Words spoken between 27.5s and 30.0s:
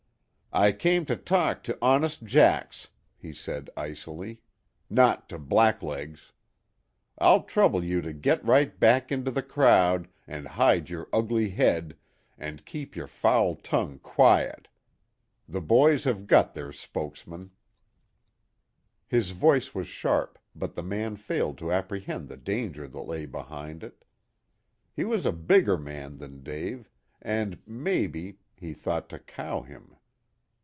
maybe, he thought to cow him.